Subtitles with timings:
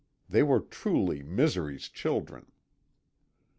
[0.27, 2.51] They were truly misery's children.